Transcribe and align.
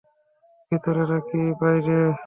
ভিতরে 0.71 1.03
নাকি 1.11 1.41
বাইরে? 1.59 1.97